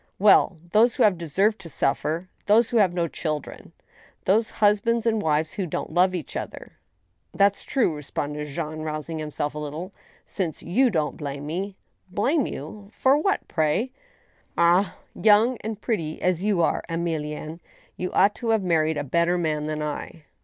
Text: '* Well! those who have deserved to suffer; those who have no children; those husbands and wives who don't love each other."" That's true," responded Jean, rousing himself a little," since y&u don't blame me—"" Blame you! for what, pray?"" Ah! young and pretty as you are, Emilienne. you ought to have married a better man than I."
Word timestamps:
'* 0.09 0.17
Well! 0.17 0.57
those 0.71 0.95
who 0.95 1.03
have 1.03 1.15
deserved 1.15 1.59
to 1.59 1.69
suffer; 1.69 2.27
those 2.47 2.71
who 2.71 2.77
have 2.77 2.91
no 2.91 3.07
children; 3.07 3.71
those 4.25 4.49
husbands 4.49 5.05
and 5.05 5.21
wives 5.21 5.53
who 5.53 5.67
don't 5.67 5.93
love 5.93 6.15
each 6.15 6.35
other."" 6.35 6.71
That's 7.35 7.61
true," 7.61 7.95
responded 7.95 8.47
Jean, 8.47 8.79
rousing 8.81 9.19
himself 9.19 9.53
a 9.53 9.59
little," 9.59 9.93
since 10.37 10.63
y&u 10.63 10.89
don't 10.89 11.17
blame 11.17 11.45
me—"" 11.45 11.77
Blame 12.17 12.47
you! 12.47 12.89
for 12.91 13.15
what, 13.15 13.47
pray?"" 13.47 13.91
Ah! 14.57 14.97
young 15.13 15.57
and 15.59 15.79
pretty 15.79 16.19
as 16.19 16.41
you 16.43 16.63
are, 16.63 16.83
Emilienne. 16.89 17.59
you 17.95 18.11
ought 18.11 18.33
to 18.33 18.49
have 18.49 18.63
married 18.63 18.97
a 18.97 19.03
better 19.03 19.37
man 19.37 19.67
than 19.67 19.83
I." 19.83 20.23